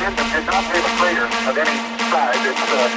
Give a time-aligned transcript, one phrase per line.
[0.00, 1.76] an, an a crater of any
[2.08, 2.42] size.
[2.48, 2.88] It uh,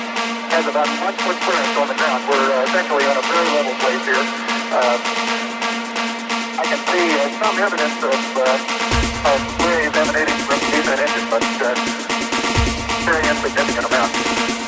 [0.55, 2.23] has about one foot clearance on the ground.
[2.29, 4.23] We're uh, essentially on a very level place here.
[4.71, 4.97] Uh,
[6.55, 11.27] I can see uh, some evidence of, uh, of waves emanating from the that engine,
[11.27, 11.75] but uh,
[13.03, 14.64] very insignificant amount.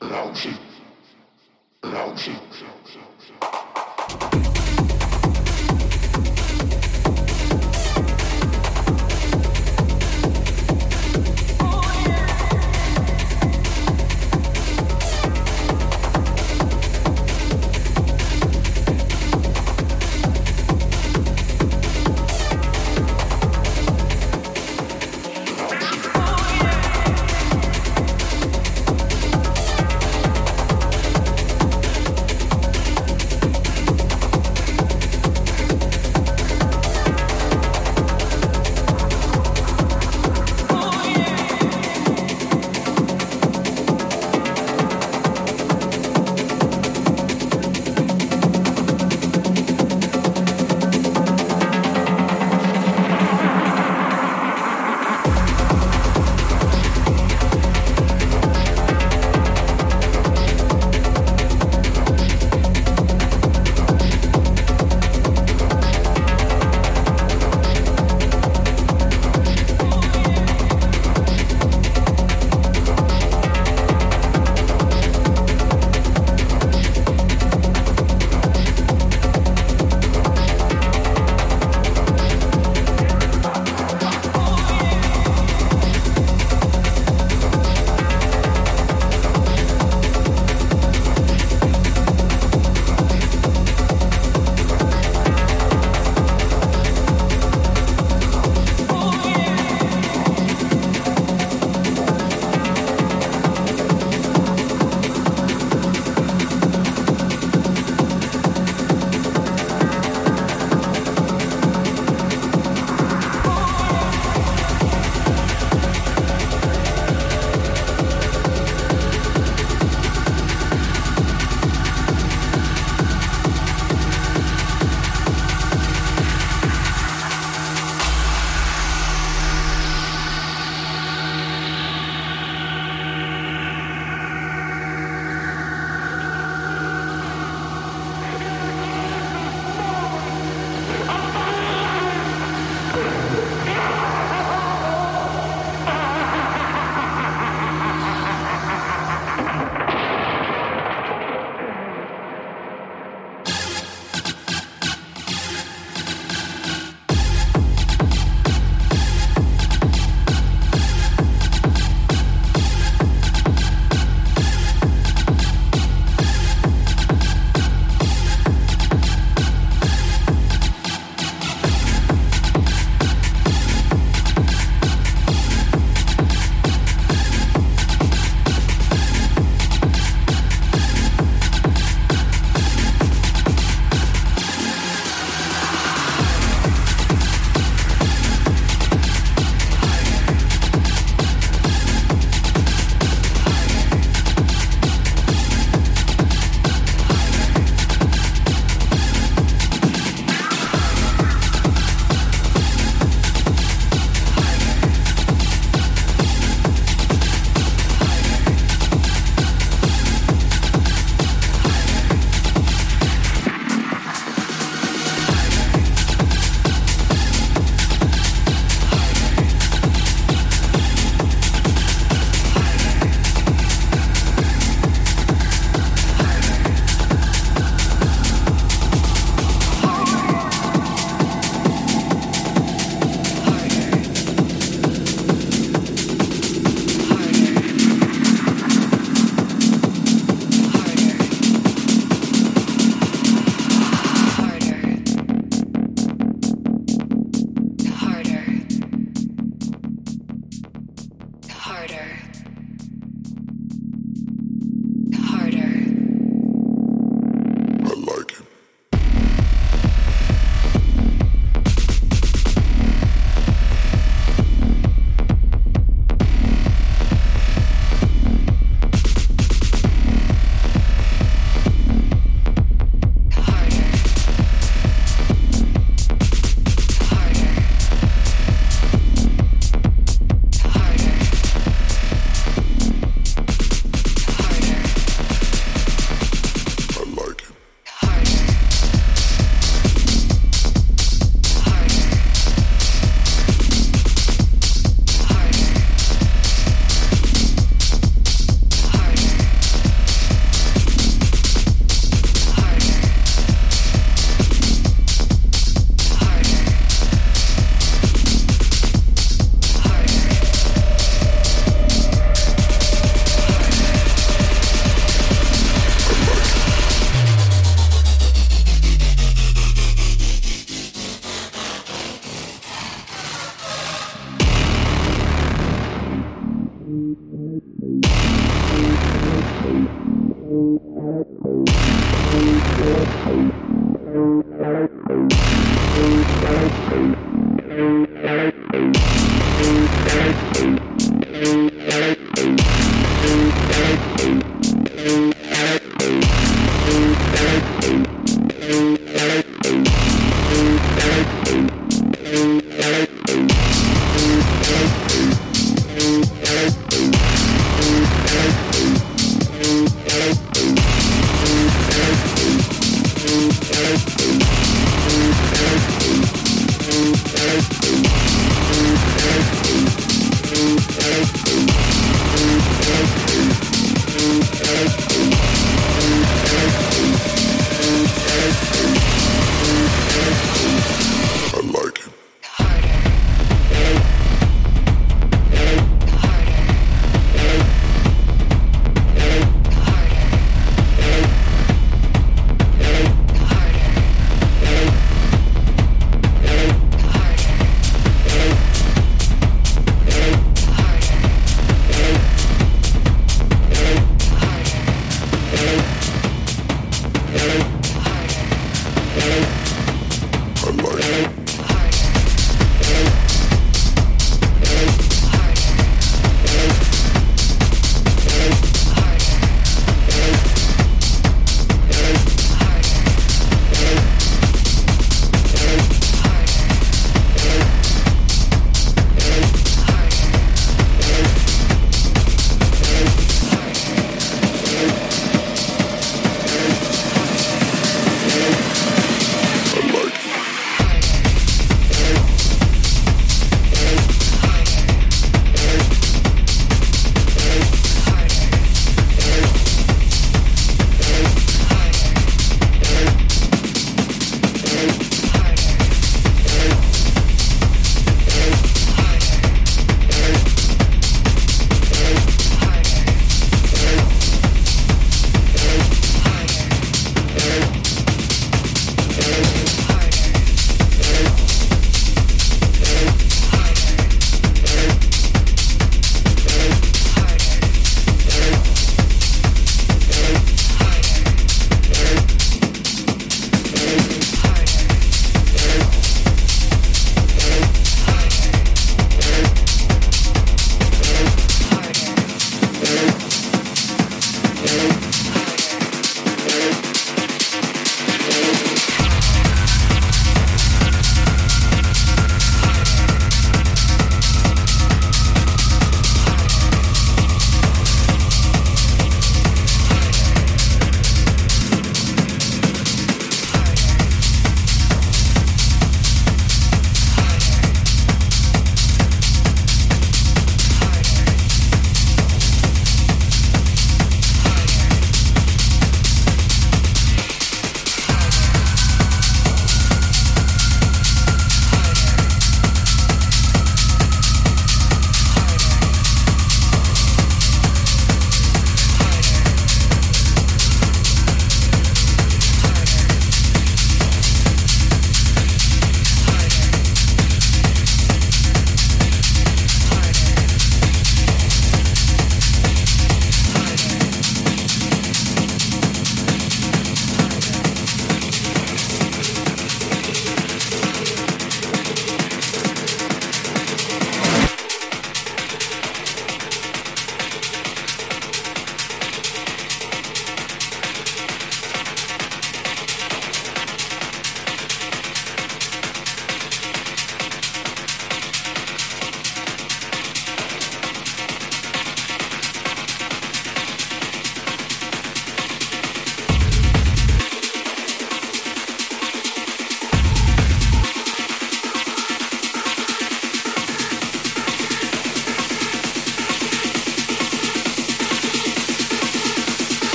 [0.00, 0.50] 老气
[1.80, 2.32] 老气